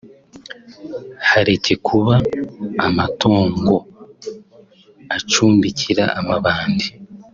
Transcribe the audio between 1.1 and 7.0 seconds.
hareke kuba amatongo acumbikira amabandi